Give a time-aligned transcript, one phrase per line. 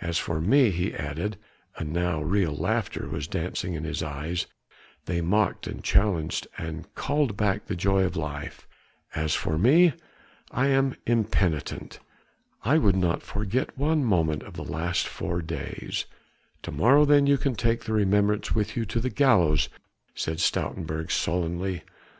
[0.00, 1.36] As for me," he added
[1.76, 4.48] and now real laughter was dancing in his eyes:
[5.04, 8.66] they mocked and challenged and called back the joy of life,
[9.14, 9.92] "as for me,
[10.50, 12.00] I am impenitent.
[12.64, 16.06] I would not forget one minute of the last four days."
[16.62, 19.68] "To morrow then you can take the remembrance with you to the gallows,"
[20.16, 21.82] said Stoutenburg sullenly.